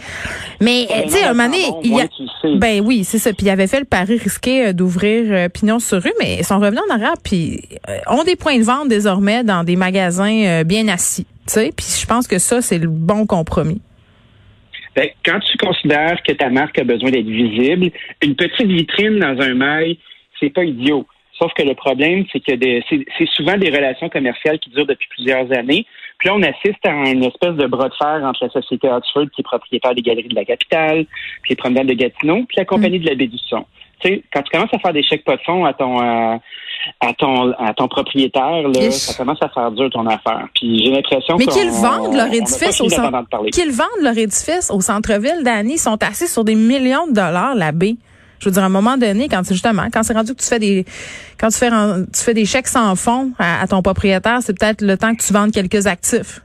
Mais, 0.61 0.87
tu 1.03 1.11
sais, 1.11 1.23
un 1.25 1.33
moment 1.33 1.55
il 1.83 1.95
y 1.95 2.01
a, 2.01 2.07
ben 2.57 2.81
oui, 2.83 3.03
c'est 3.03 3.19
ça. 3.19 3.31
Puis 3.33 3.45
il 3.45 3.49
avait 3.51 3.67
fait 3.67 3.79
le 3.79 3.85
pari 3.85 4.17
risqué 4.17 4.67
euh, 4.67 4.73
d'ouvrir 4.73 5.25
euh, 5.29 5.47
pignon 5.47 5.77
sur 5.77 6.01
rue, 6.01 6.13
mais 6.19 6.37
ils 6.39 6.45
sont 6.45 6.59
revenus 6.59 6.81
en 6.89 6.93
arrière, 6.93 7.13
puis 7.21 7.61
ont 8.07 8.23
des 8.23 8.35
points 8.35 8.57
de 8.57 8.63
vente 8.63 8.87
désormais 8.89 9.43
dans 9.43 9.63
des 9.63 9.75
magasins 9.75 10.63
bien 10.63 10.87
assis. 10.87 11.27
Puis 11.45 11.85
je 12.01 12.05
pense 12.05 12.27
que 12.27 12.39
ça, 12.39 12.61
c'est 12.61 12.77
le 12.77 12.87
bon 12.87 13.25
compromis. 13.25 13.81
Ben, 14.97 15.09
quand 15.23 15.39
tu 15.41 15.55
considères 15.59 16.23
que 16.23 16.33
ta 16.33 16.49
marque 16.49 16.79
a 16.79 16.83
besoin 16.83 17.11
d'être 17.11 17.27
visible, 17.27 17.91
une 18.23 18.35
petite 18.35 18.65
vitrine 18.65 19.19
dans 19.19 19.39
un 19.39 19.53
mail, 19.53 19.95
c'est 20.39 20.49
pas 20.49 20.63
idiot. 20.63 21.05
Sauf 21.37 21.53
que 21.53 21.61
le 21.61 21.75
problème, 21.75 22.25
c'est 22.33 22.39
que 22.39 22.53
c'est 22.89 23.29
souvent 23.35 23.57
des 23.57 23.69
relations 23.69 24.09
commerciales 24.09 24.57
qui 24.57 24.71
durent 24.71 24.87
depuis 24.87 25.07
plusieurs 25.09 25.51
années. 25.55 25.85
Puis 26.17 26.29
là, 26.29 26.35
on 26.35 26.41
assiste 26.41 26.83
à 26.83 27.11
une 27.11 27.23
espèce 27.23 27.53
de 27.53 27.67
bras 27.67 27.89
de 27.89 27.93
fer 27.93 28.23
entre 28.23 28.45
la 28.45 28.49
société 28.49 28.89
Oxford, 28.89 29.27
qui 29.35 29.41
est 29.41 29.43
propriétaire 29.43 29.93
des 29.93 30.01
galeries 30.01 30.29
de 30.29 30.35
la 30.35 30.45
capitale, 30.45 31.05
puis 31.43 31.51
les 31.51 31.55
promenades 31.55 31.85
de 31.85 31.93
Gatineau, 31.93 32.45
puis 32.47 32.57
la 32.57 32.65
compagnie 32.65 32.97
mm. 32.97 33.03
de 33.03 33.09
la 33.09 33.15
baie 33.15 33.27
du 33.27 33.37
son. 33.37 33.67
Tu 33.99 34.07
sais, 34.07 34.23
quand 34.33 34.41
tu 34.41 34.49
commences 34.49 34.73
à 34.73 34.79
faire 34.79 34.93
des 34.93 35.03
chèques 35.03 35.25
pas 35.25 35.35
de 35.35 35.41
fond 35.43 35.63
à 35.65 35.73
ton 35.73 36.01
euh, 36.01 36.37
à 36.99 37.13
ton 37.13 37.51
à 37.53 37.73
ton 37.73 37.87
propriétaire, 37.87 38.67
là, 38.67 38.91
ça 38.91 39.13
commence 39.13 39.41
à 39.41 39.49
faire 39.49 39.71
dur 39.71 39.89
ton 39.89 40.05
affaire. 40.05 40.47
Puis 40.53 40.83
j'ai 40.83 40.91
l'impression 40.91 41.35
Mais 41.37 41.45
qu'ils 41.45 41.69
vendent 41.69 42.15
leur 42.15 42.33
édifice 42.33 42.81
au 42.81 42.89
centre 42.89 43.27
qu'ils 43.51 43.71
vendent 43.71 44.03
leur 44.03 44.17
édifice 44.17 44.71
au 44.71 44.81
centre-ville 44.81 45.43
d'Annie, 45.43 45.73
ils 45.73 45.79
sont 45.79 46.01
assis 46.03 46.27
sur 46.27 46.43
des 46.43 46.55
millions 46.55 47.07
de 47.07 47.13
dollars 47.13 47.55
la 47.55 47.71
baie. 47.71 47.95
Je 48.39 48.45
veux 48.45 48.51
dire, 48.51 48.63
à 48.63 48.67
un 48.67 48.69
moment 48.69 48.97
donné, 48.97 49.27
quand 49.29 49.41
justement, 49.47 49.87
quand 49.91 50.03
c'est 50.03 50.13
rendu 50.13 50.33
que 50.35 50.41
tu 50.41 50.47
fais 50.47 50.59
des, 50.59 50.85
quand 51.39 51.49
tu 51.49 51.57
fais, 51.57 51.69
tu 51.69 52.23
fais 52.23 52.33
des 52.33 52.45
chèques 52.45 52.67
sans 52.67 52.95
fond 52.95 53.31
à, 53.39 53.65
ton 53.67 53.81
propriétaire, 53.81 54.39
c'est 54.41 54.57
peut-être 54.57 54.81
le 54.81 54.97
temps 54.97 55.15
que 55.15 55.23
tu 55.25 55.33
vendes 55.33 55.51
quelques 55.51 55.87
actifs. 55.87 56.41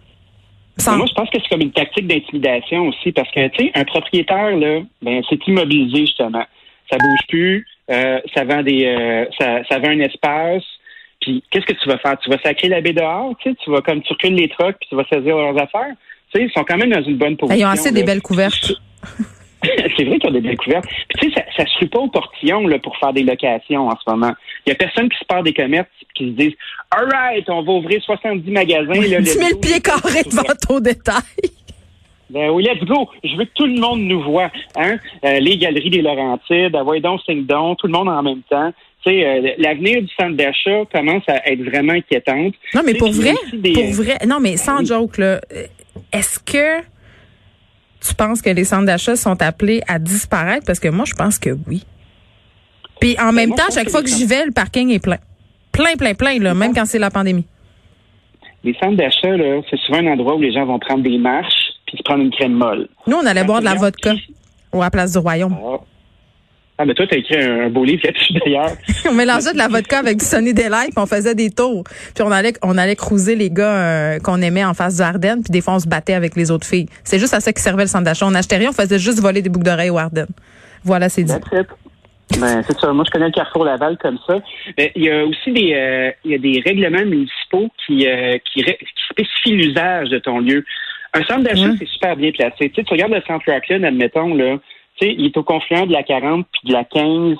Moi, 0.86 1.06
je 1.06 1.12
pense 1.12 1.28
que 1.28 1.38
c'est 1.38 1.48
comme 1.50 1.60
une 1.60 1.72
tactique 1.72 2.06
d'intimidation 2.06 2.88
aussi, 2.88 3.12
parce 3.12 3.30
que, 3.30 3.46
tu 3.48 3.66
sais, 3.66 3.72
un 3.74 3.84
propriétaire, 3.84 4.56
là, 4.56 4.80
ben, 5.02 5.22
c'est 5.28 5.46
immobilisé, 5.46 6.06
justement. 6.06 6.44
Ça 6.90 6.96
bouge 6.96 7.26
plus, 7.28 7.66
euh, 7.90 8.20
ça 8.34 8.44
vend 8.44 8.62
des, 8.62 8.86
euh, 8.86 9.24
ça, 9.38 9.64
ça 9.68 9.78
vend 9.78 9.88
un 9.88 10.00
espace. 10.00 10.64
Puis 11.20 11.42
qu'est-ce 11.50 11.66
que 11.66 11.72
tu 11.72 11.88
vas 11.88 11.98
faire? 11.98 12.18
Tu 12.18 12.30
vas 12.30 12.38
sacrer 12.42 12.68
la 12.68 12.80
baie 12.80 12.92
dehors, 12.92 13.34
tu 13.40 13.50
sais, 13.50 13.56
tu 13.62 13.70
vas 13.70 13.80
comme 13.80 14.02
tu 14.02 14.12
recules 14.12 14.34
les 14.34 14.48
trucks 14.48 14.76
puis 14.80 14.88
tu 14.88 14.96
vas 14.96 15.04
saisir 15.04 15.36
leurs 15.36 15.56
affaires. 15.56 15.94
Tu 16.32 16.40
sais, 16.40 16.46
ils 16.46 16.52
sont 16.52 16.64
quand 16.64 16.76
même 16.76 16.90
dans 16.90 17.02
une 17.02 17.16
bonne 17.16 17.36
position. 17.36 17.60
Ils 17.60 17.68
ont 17.68 17.72
assez 17.72 17.92
des 17.92 18.02
belles 18.02 18.22
couvertes. 18.22 18.72
c'est 19.62 20.04
vrai 20.04 20.18
qu'ils 20.18 20.28
ont 20.28 20.32
des 20.32 20.40
belles 20.40 20.56
couvertes. 20.56 20.86
Puis, 21.08 21.18
tu 21.20 21.30
sais, 21.30 21.34
ça, 21.36 21.64
ça 21.64 21.64
se 21.78 21.84
pas 21.86 21.98
au 21.98 22.08
portillon 22.08 22.66
là, 22.66 22.78
pour 22.78 22.96
faire 22.96 23.12
des 23.12 23.22
locations 23.22 23.88
en 23.88 23.96
ce 23.96 24.10
moment. 24.10 24.32
Il 24.66 24.70
y 24.70 24.72
a 24.72 24.74
personne 24.74 25.08
qui 25.08 25.18
se 25.18 25.24
part 25.24 25.42
des 25.42 25.52
commerces 25.52 25.88
qui 26.14 26.30
se 26.30 26.30
disent 26.30 26.54
All 26.90 27.08
right, 27.10 27.48
on 27.48 27.62
va 27.62 27.72
ouvrir 27.72 28.02
70 28.02 28.50
magasins. 28.50 29.00
Là, 29.00 29.20
10 29.20 29.30
000 29.30 29.58
pieds 29.60 29.80
carrés 29.80 30.22
de 30.24 30.34
vente 30.34 30.70
au 30.70 30.80
détail. 30.80 31.22
Ben 32.32 32.48
oui, 32.50 32.64
let's 32.64 32.82
go. 32.84 33.10
Je 33.22 33.36
veux 33.36 33.44
que 33.44 33.50
tout 33.54 33.66
le 33.66 33.78
monde 33.78 34.00
nous 34.00 34.22
voit. 34.22 34.50
Hein? 34.76 34.96
Euh, 35.24 35.38
les 35.38 35.58
galeries 35.58 35.90
des 35.90 36.00
Laurentides, 36.00 36.72
donc, 37.02 37.20
cinq 37.26 37.44
dons, 37.46 37.74
tout 37.74 37.86
le 37.86 37.92
monde 37.92 38.08
en 38.08 38.22
même 38.22 38.40
temps. 38.48 38.72
Tu 39.04 39.10
sais, 39.10 39.26
euh, 39.26 39.52
l'avenir 39.58 40.00
du 40.00 40.08
centre 40.18 40.36
d'achat 40.36 40.84
commence 40.90 41.24
à 41.28 41.46
être 41.50 41.62
vraiment 41.62 41.92
inquiétante. 41.92 42.54
Non, 42.74 42.80
mais 42.86 42.94
pour 42.94 43.12
vrai, 43.12 43.34
pour 43.74 43.90
vrai, 43.92 44.18
non, 44.26 44.40
mais 44.40 44.56
sans 44.56 44.82
joke, 44.84 45.18
là, 45.18 45.40
euh, 45.52 45.66
est-ce 46.12 46.38
que 46.38 46.80
tu 48.00 48.14
penses 48.14 48.40
que 48.40 48.50
les 48.50 48.64
centres 48.64 48.86
d'achat 48.86 49.14
sont 49.14 49.42
appelés 49.42 49.82
à 49.86 49.98
disparaître? 49.98 50.64
Parce 50.64 50.80
que 50.80 50.88
moi, 50.88 51.04
je 51.04 51.14
pense 51.14 51.38
que 51.38 51.50
oui. 51.68 51.84
Puis 52.98 53.14
en 53.20 53.26
ben, 53.26 53.32
même 53.32 53.50
temps, 53.50 53.70
chaque 53.74 53.90
fois 53.90 54.02
que 54.02 54.08
j'y 54.08 54.24
vais, 54.24 54.46
le 54.46 54.52
parking 54.52 54.90
est 54.90 55.02
plein. 55.02 55.18
Plein, 55.70 55.96
plein, 55.98 56.14
plein, 56.14 56.38
là, 56.38 56.54
même 56.54 56.72
quand 56.72 56.86
c'est 56.86 56.98
la 56.98 57.10
pandémie. 57.10 57.44
Les 58.64 58.74
centres 58.74 58.96
d'achat, 58.96 59.36
là, 59.36 59.60
c'est 59.68 59.78
souvent 59.80 59.98
un 59.98 60.06
endroit 60.06 60.36
où 60.36 60.40
les 60.40 60.52
gens 60.52 60.64
vont 60.64 60.78
prendre 60.78 61.02
des 61.02 61.18
marches 61.18 61.61
puis 61.92 61.98
se 61.98 62.02
prendre 62.04 62.24
une 62.24 62.30
crème 62.30 62.54
molle. 62.54 62.88
Nous, 63.06 63.16
on 63.16 63.26
allait 63.26 63.44
boire 63.44 63.60
de 63.60 63.66
la 63.66 63.74
vodka 63.74 64.14
ou 64.72 64.80
à 64.80 64.86
la 64.86 64.90
place 64.90 65.12
du 65.12 65.18
Royaume. 65.18 65.54
Ah. 65.62 65.76
ah 66.78 66.84
mais 66.86 66.94
toi, 66.94 67.06
tu 67.06 67.14
as 67.14 67.18
écrit 67.18 67.36
un, 67.36 67.68
beau 67.68 67.84
livre 67.84 68.00
là-dessus, 68.04 68.32
d'ailleurs. 68.44 68.70
on 69.10 69.12
mélangeait 69.12 69.52
de 69.52 69.58
la 69.58 69.68
vodka 69.68 69.98
avec 69.98 70.18
du 70.18 70.24
Sunny 70.24 70.54
Delight, 70.54 70.94
puis 70.94 70.98
on 71.02 71.06
faisait 71.06 71.34
des 71.34 71.50
tours. 71.50 71.84
Puis 71.84 72.24
on 72.24 72.30
allait, 72.30 72.54
on 72.62 72.78
allait 72.78 72.96
cruiser 72.96 73.36
les 73.36 73.50
gars 73.50 73.76
euh, 73.76 74.18
qu'on 74.20 74.40
aimait 74.40 74.64
en 74.64 74.72
face 74.72 74.96
du 74.96 75.02
Ardennes, 75.02 75.42
puis 75.42 75.52
des 75.52 75.60
fois, 75.60 75.74
on 75.74 75.80
se 75.80 75.88
battait 75.88 76.14
avec 76.14 76.34
les 76.34 76.50
autres 76.50 76.66
filles. 76.66 76.86
C'est 77.04 77.18
juste 77.18 77.34
à 77.34 77.40
ça 77.40 77.52
qui 77.52 77.60
servait 77.60 77.82
le 77.82 77.88
centre 77.88 78.04
d'achat. 78.04 78.26
On 78.26 78.34
achetait 78.34 78.56
rien, 78.56 78.70
on 78.70 78.72
faisait 78.72 78.98
juste 78.98 79.20
voler 79.20 79.42
des 79.42 79.50
boucles 79.50 79.66
d'oreilles 79.66 79.90
au 79.90 79.98
Ardennes. 79.98 80.32
Voilà, 80.84 81.10
c'est 81.10 81.24
dit. 81.24 81.34
Ben, 82.40 82.62
c'est 82.66 82.78
ça. 82.78 82.92
Moi, 82.92 83.04
je 83.06 83.10
connais 83.10 83.26
le 83.26 83.32
Carrefour 83.32 83.64
Laval 83.64 83.98
comme 83.98 84.18
ça. 84.26 84.38
Mais 84.78 84.92
il 84.94 85.04
y 85.04 85.10
a 85.10 85.24
aussi 85.24 85.52
des, 85.52 85.74
euh, 85.74 86.10
il 86.24 86.30
y 86.30 86.34
a 86.34 86.38
des 86.38 86.62
règlements 86.64 87.04
municipaux 87.04 87.68
qui, 87.84 88.06
euh, 88.06 88.38
qui, 88.44 88.62
qui 88.62 89.02
spécifient 89.10 89.56
l'usage 89.56 90.08
de 90.08 90.18
ton 90.18 90.38
lieu. 90.40 90.64
Un 91.14 91.22
centre 91.24 91.42
d'achat, 91.42 91.70
c'est 91.78 91.88
super 91.88 92.16
bien 92.16 92.30
placé. 92.32 92.70
Tu, 92.70 92.74
sais, 92.74 92.84
tu 92.84 92.92
regardes 92.92 93.12
le 93.12 93.22
centre 93.26 93.44
Rockland, 93.50 93.84
admettons, 93.84 94.34
là, 94.34 94.58
tu 94.98 95.06
sais, 95.06 95.14
il 95.16 95.26
est 95.26 95.36
au 95.36 95.42
confluent 95.42 95.86
de 95.86 95.92
la 95.92 96.02
40 96.02 96.46
puis 96.52 96.68
de 96.68 96.72
la 96.72 96.84
15, 96.84 97.36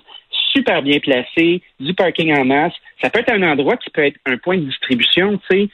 super 0.52 0.83
bien 0.83 0.99
placé, 0.99 1.62
du 1.81 1.95
parking 1.95 2.35
en 2.37 2.45
masse. 2.45 2.75
Ça 3.00 3.11
peut 3.11 3.21
être 3.21 3.33
un 3.33 3.43
endroit 3.43 3.76
qui 3.76 3.91
peut 3.91 4.05
être 4.05 4.19
un 4.26 4.37
point 4.37 4.59
de 4.59 4.64
distribution, 4.64 5.41
tu 5.50 5.57
sais. 5.57 5.69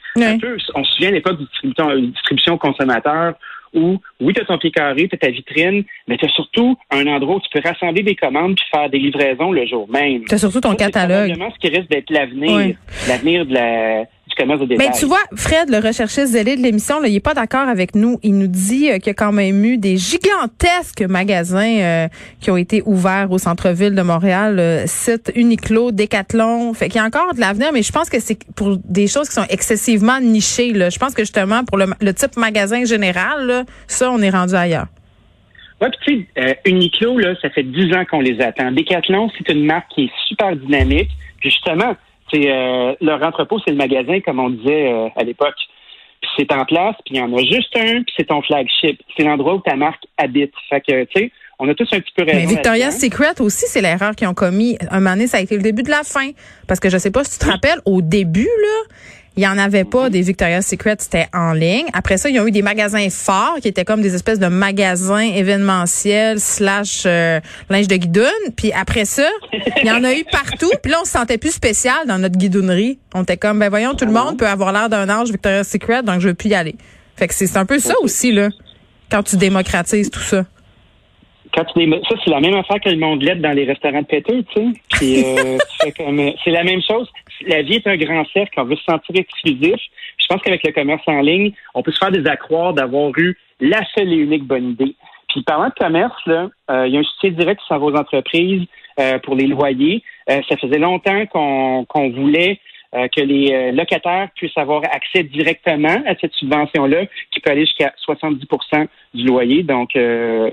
on 0.75 0.83
se 0.83 0.91
souvient 0.93 1.09
à 1.09 1.13
l'époque 1.13 1.39
de 1.39 2.05
distribution 2.11 2.57
consommateur 2.57 3.33
où, 3.73 3.99
oui, 4.19 4.33
tu 4.33 4.41
as 4.41 4.45
ton 4.45 4.57
pied 4.57 4.71
carré, 4.71 5.07
tu 5.07 5.15
as 5.15 5.17
ta 5.17 5.29
vitrine, 5.29 5.83
mais 6.07 6.17
tu 6.17 6.25
as 6.25 6.29
surtout 6.29 6.75
un 6.89 7.05
endroit 7.07 7.35
où 7.35 7.39
tu 7.39 7.49
peux 7.53 7.67
rassembler 7.67 8.01
des 8.01 8.15
commandes 8.15 8.55
puis 8.55 8.65
faire 8.71 8.89
des 8.89 8.97
livraisons 8.97 9.51
le 9.51 9.65
jour 9.67 9.87
même. 9.89 10.23
Tu 10.25 10.33
as 10.33 10.39
surtout 10.39 10.61
ton 10.61 10.75
catalogue. 10.75 11.33
C'est 11.37 11.53
ce 11.53 11.59
qui 11.59 11.77
risque 11.77 11.89
d'être 11.89 12.09
l'avenir, 12.09 12.77
l'avenir 13.07 13.45
de 13.45 13.53
la 13.53 14.05
mais 14.45 14.91
tu 14.97 15.05
vois, 15.05 15.21
Fred, 15.35 15.69
le 15.69 15.77
recherchiste 15.77 16.27
zélé 16.27 16.55
de 16.55 16.61
l'émission, 16.61 17.03
il 17.03 17.15
est 17.15 17.19
pas 17.19 17.33
d'accord 17.33 17.67
avec 17.67 17.95
nous. 17.95 18.19
Il 18.23 18.37
nous 18.37 18.47
dit 18.47 18.89
euh, 18.89 18.97
qu'il 18.97 19.07
y 19.07 19.09
a 19.09 19.13
quand 19.13 19.31
même 19.31 19.63
eu 19.65 19.77
des 19.77 19.97
gigantesques 19.97 21.01
magasins 21.01 21.79
euh, 21.79 22.07
qui 22.39 22.49
ont 22.49 22.57
été 22.57 22.81
ouverts 22.85 23.31
au 23.31 23.37
centre-ville 23.37 23.95
de 23.95 24.01
Montréal, 24.01 24.57
euh, 24.59 24.83
site 24.85 25.31
Uniqlo, 25.35 25.91
Decathlon. 25.91 26.73
Fait 26.73 26.87
qu'il 26.87 26.97
y 26.97 27.03
a 27.03 27.05
encore 27.05 27.33
de 27.33 27.39
l'avenir, 27.39 27.71
mais 27.73 27.83
je 27.83 27.91
pense 27.91 28.09
que 28.09 28.19
c'est 28.19 28.39
pour 28.55 28.77
des 28.77 29.07
choses 29.07 29.27
qui 29.27 29.35
sont 29.35 29.47
excessivement 29.49 30.19
nichées. 30.21 30.71
Là. 30.71 30.89
Je 30.89 30.99
pense 30.99 31.13
que 31.13 31.23
justement, 31.23 31.63
pour 31.65 31.77
le, 31.77 32.13
type 32.13 32.37
magasin 32.37 32.85
général, 32.85 33.45
là, 33.45 33.63
ça, 33.87 34.09
on 34.11 34.21
est 34.21 34.29
rendu 34.29 34.55
ailleurs. 34.55 34.87
Oui, 35.81 35.87
tu 36.05 36.27
sais, 36.35 36.59
Uniqlo, 36.65 37.17
là, 37.19 37.35
ça 37.41 37.49
fait 37.49 37.63
dix 37.63 37.93
ans 37.93 38.03
qu'on 38.09 38.19
les 38.19 38.41
attend. 38.41 38.71
Decathlon, 38.71 39.29
c'est 39.37 39.53
une 39.53 39.65
marque 39.65 39.87
qui 39.95 40.05
est 40.05 40.11
super 40.27 40.55
dynamique. 40.55 41.09
Puis 41.39 41.51
justement, 41.51 41.95
c'est 42.31 42.51
euh, 42.51 42.93
leur 43.01 43.21
entrepôt, 43.23 43.59
c'est 43.65 43.71
le 43.71 43.77
magasin, 43.77 44.19
comme 44.21 44.39
on 44.39 44.49
disait 44.49 44.91
euh, 44.91 45.07
à 45.15 45.23
l'époque. 45.23 45.55
Puis 46.21 46.31
c'est 46.37 46.51
en 46.53 46.65
place, 46.65 46.95
puis 47.05 47.15
il 47.15 47.17
y 47.17 47.21
en 47.21 47.33
a 47.33 47.41
juste 47.41 47.75
un, 47.77 48.03
puis 48.03 48.13
c'est 48.17 48.27
ton 48.27 48.41
flagship. 48.41 49.01
C'est 49.15 49.23
l'endroit 49.23 49.55
où 49.55 49.59
ta 49.59 49.75
marque 49.75 50.03
habite. 50.17 50.51
Fait 50.69 50.81
que, 50.81 51.05
tu 51.05 51.19
sais, 51.19 51.31
on 51.59 51.69
a 51.69 51.73
tous 51.73 51.87
un 51.93 51.99
petit 51.99 52.11
peu 52.15 52.23
raison. 52.23 52.39
Mais 52.39 52.45
Victoria's 52.45 52.99
Secret 52.99 53.39
aussi, 53.39 53.65
c'est 53.67 53.81
l'erreur 53.81 54.15
qu'ils 54.15 54.27
ont 54.27 54.33
commis. 54.33 54.77
Un 54.91 54.99
moment 54.99 55.11
donné, 55.11 55.27
ça 55.27 55.37
a 55.37 55.41
été 55.41 55.55
le 55.55 55.61
début 55.61 55.83
de 55.83 55.89
la 55.89 56.03
fin. 56.03 56.31
Parce 56.67 56.79
que 56.79 56.89
je 56.89 56.97
sais 56.97 57.11
pas 57.11 57.23
si 57.23 57.37
tu 57.37 57.45
te 57.45 57.51
rappelles, 57.51 57.79
au 57.85 58.01
début, 58.01 58.49
là, 58.61 58.95
il 59.39 59.43
y 59.43 59.47
en 59.47 59.57
avait 59.57 59.85
pas 59.85 60.09
des 60.09 60.21
Victoria's 60.21 60.67
Secret, 60.67 60.97
c'était 60.99 61.27
en 61.33 61.53
ligne. 61.53 61.85
Après 61.93 62.17
ça, 62.17 62.27
il 62.27 62.35
y 62.35 62.39
a 62.39 62.45
eu 62.45 62.51
des 62.51 62.61
magasins 62.61 63.09
forts 63.09 63.55
qui 63.61 63.69
étaient 63.69 63.85
comme 63.85 64.01
des 64.01 64.13
espèces 64.13 64.37
de 64.37 64.47
magasins 64.47 65.31
événementiels 65.33 66.41
slash 66.41 67.03
euh, 67.05 67.39
linge 67.69 67.87
de 67.87 67.95
guidoune. 67.95 68.25
Puis 68.57 68.73
après 68.73 69.05
ça, 69.05 69.29
il 69.53 69.87
y 69.87 69.91
en 69.91 70.03
a 70.03 70.13
eu 70.13 70.25
partout. 70.29 70.69
Puis 70.83 70.91
là, 70.91 70.97
on 71.01 71.05
se 71.05 71.11
sentait 71.11 71.37
plus 71.37 71.53
spécial 71.53 71.95
dans 72.05 72.19
notre 72.19 72.37
guidonnerie. 72.37 72.99
On 73.15 73.23
était 73.23 73.37
comme, 73.37 73.59
ben 73.59 73.69
voyons, 73.69 73.93
tout 73.95 74.03
le 74.03 74.11
monde 74.11 74.37
peut 74.37 74.47
avoir 74.47 74.73
l'air 74.73 74.89
d'un 74.89 75.09
ange 75.09 75.31
Victoria's 75.31 75.69
Secret, 75.69 76.03
donc 76.03 76.19
je 76.19 76.27
veux 76.27 76.33
plus 76.33 76.49
y 76.49 76.55
aller. 76.55 76.75
Fait 77.15 77.29
que 77.29 77.33
c'est 77.33 77.55
un 77.55 77.65
peu 77.65 77.79
ça 77.79 77.93
aussi, 78.01 78.33
là, 78.33 78.49
quand 79.09 79.23
tu 79.23 79.37
démocratises 79.37 80.09
tout 80.09 80.19
ça. 80.19 80.43
Quand 81.53 81.63
tu 81.63 81.89
ça, 81.89 82.15
c'est 82.25 82.29
la 82.29 82.41
même 82.41 82.55
affaire 82.55 82.81
que 82.83 82.89
le 82.89 82.97
mondelette 82.97 83.41
dans 83.41 83.53
les 83.53 83.63
restaurants 83.63 84.01
de 84.01 84.05
péteux, 84.05 84.43
tu 84.53 84.61
sais. 84.61 84.67
Puis, 84.89 85.23
euh, 85.23 85.57
euh, 86.01 86.31
c'est 86.43 86.51
la 86.51 86.63
même 86.65 86.81
chose. 86.85 87.07
La 87.47 87.61
vie 87.61 87.75
est 87.75 87.87
un 87.87 87.97
grand 87.97 88.25
cercle. 88.33 88.59
On 88.59 88.65
veut 88.65 88.75
se 88.75 88.83
sentir 88.83 89.15
exclusif. 89.15 89.79
Je 90.17 90.27
pense 90.27 90.41
qu'avec 90.41 90.65
le 90.65 90.73
commerce 90.73 91.03
en 91.07 91.21
ligne, 91.21 91.53
on 91.73 91.81
peut 91.81 91.91
se 91.91 91.99
faire 91.99 92.11
des 92.11 92.27
accroires 92.27 92.73
d'avoir 92.73 93.11
eu 93.17 93.37
la 93.59 93.81
seule 93.95 94.11
et 94.11 94.17
unique 94.17 94.43
bonne 94.43 94.71
idée. 94.71 94.95
Puis, 95.29 95.43
parlant 95.43 95.69
de 95.69 95.73
commerce, 95.73 96.21
euh, 96.27 96.87
il 96.87 96.93
y 96.93 96.97
a 96.97 96.99
un 96.99 97.03
soutien 97.03 97.31
direct 97.31 97.61
qui 97.61 97.67
s'en 97.67 97.77
va 97.77 97.85
aux 97.85 97.95
entreprises 97.95 98.65
euh, 98.99 99.19
pour 99.19 99.35
les 99.35 99.47
loyers. 99.47 100.03
Euh, 100.29 100.41
ça 100.49 100.57
faisait 100.57 100.79
longtemps 100.79 101.25
qu'on 101.27 102.09
voulait 102.09 102.59
euh, 102.95 103.07
que 103.15 103.21
les 103.21 103.51
euh, 103.51 103.71
locataires 103.71 104.29
puissent 104.35 104.57
avoir 104.57 104.81
accès 104.91 105.23
directement 105.23 106.01
à 106.07 106.15
cette 106.19 106.33
subvention-là, 106.33 107.05
qui 107.31 107.39
peut 107.39 107.51
aller 107.51 107.65
jusqu'à 107.65 107.93
70% 108.07 108.87
du 109.13 109.25
loyer. 109.25 109.63
Donc, 109.63 109.91
un 109.95 110.51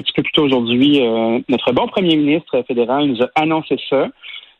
petit 0.00 0.12
peu 0.12 0.22
plus 0.22 0.32
tôt 0.32 0.44
aujourd'hui, 0.44 1.00
notre 1.48 1.72
bon 1.72 1.88
premier 1.88 2.16
ministre 2.16 2.62
fédéral 2.68 3.06
nous 3.06 3.22
a 3.22 3.30
annoncé 3.34 3.76
ça. 3.88 4.08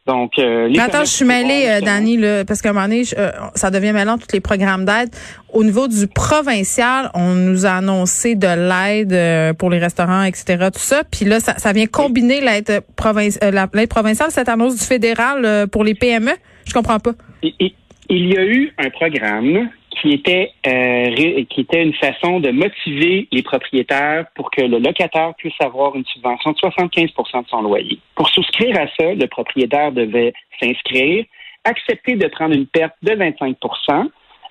Donc, 0.07 0.39
euh, 0.39 0.67
les 0.67 0.75
Mais 0.77 0.81
attends, 0.81 1.05
je 1.05 1.11
suis 1.11 1.25
mêlée, 1.27 1.67
euh, 1.69 1.81
Dani, 1.81 2.17
là, 2.17 2.45
parce 2.45 2.63
qu'à 2.63 2.71
un 2.71 2.73
moment 2.73 2.87
donné, 2.87 3.05
je- 3.05 3.15
euh, 3.19 3.31
ça 3.55 3.71
devient 3.71 3.93
mêlant 3.93 4.17
tous 4.19 4.33
les 4.33 4.41
programmes 4.41 4.85
d'aide. 4.85 5.11
Au 5.53 5.63
niveau 5.63 5.89
du 5.89 6.07
provincial, 6.09 7.11
on 7.15 7.35
nous 7.35 7.67
a 7.67 7.71
annoncé 7.73 8.35
de 8.35 8.47
l'aide 8.47 9.13
euh, 9.13 9.53
pour 9.53 9.69
les 9.71 9.79
restaurants, 9.79 10.23
etc., 10.23 10.69
tout 10.73 10.81
ça. 10.81 11.03
Puis 11.05 11.27
là, 11.27 11.39
ça, 11.39 11.55
ça 11.59 11.73
vient 11.73 11.87
combiner 11.87 12.41
l'aide 12.41 12.83
provinci- 12.97 13.39
euh, 13.45 13.51
la- 13.51 13.69
l'aide 13.75 13.89
provinciale, 13.91 14.31
cette 14.31 14.49
annonce 14.49 14.77
du 14.79 14.85
fédéral 14.85 15.45
euh, 15.45 15.67
pour 15.67 15.85
les 15.85 15.95
PME. 15.95 16.33
Je 16.67 16.73
comprends 16.73 16.99
pas. 16.99 17.13
Il, 17.43 17.53
il- 17.61 17.75
il 18.09 18.33
y 18.33 18.37
a 18.39 18.43
eu 18.45 18.73
un 18.79 18.91
programme 18.91 19.69
qui 19.91 20.13
était 20.13 20.53
euh, 20.67 21.45
qui 21.51 21.61
était 21.63 21.83
une 21.83 21.95
façon 21.95 22.41
de 22.41 22.51
motiver 22.51 23.29
les 23.33 23.43
propriétaires 23.43 24.27
pour 24.35 24.51
que 24.51 24.63
le 24.63 24.79
locataire 24.79 25.35
puisse 25.37 25.61
avoir 25.61 25.97
une 25.97 26.05
subvention 26.07 26.53
de 26.53 26.59
75 26.59 27.11
de 27.11 27.49
son 27.49 27.63
loyer. 27.63 27.99
Pour 28.15 28.29
souscrire 28.29 28.79
à 28.79 28.87
ça, 28.99 29.15
le 29.15 29.27
propriétaire 29.27 29.93
devait 29.93 30.33
s'inscrire, 30.61 31.25
accepter 31.65 32.15
de 32.15 32.29
prendre 32.29 32.55
une 32.55 32.67
perte 32.67 32.95
de 33.03 33.13
25% 33.13 34.11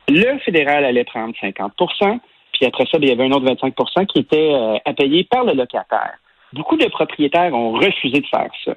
le 0.09 0.39
fédéral 0.39 0.85
allait 0.85 1.03
prendre 1.03 1.35
50% 1.35 2.19
puis 2.59 2.67
après 2.67 2.85
ça, 2.91 2.97
il 3.01 3.07
y 3.07 3.11
avait 3.11 3.23
un 3.23 3.31
autre 3.31 3.45
25% 3.45 4.05
qui 4.07 4.19
était 4.19 4.51
euh, 4.51 4.77
à 4.83 4.93
payer 4.93 5.23
par 5.23 5.45
le 5.45 5.53
locataire. 5.53 6.17
Beaucoup 6.51 6.75
de 6.75 6.87
propriétaires 6.87 7.53
ont 7.53 7.71
refusé 7.71 8.19
de 8.19 8.27
faire 8.27 8.49
ça. 8.65 8.75